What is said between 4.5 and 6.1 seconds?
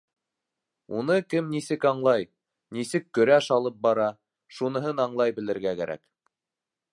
шуныһын аңлай белергә кәрәк.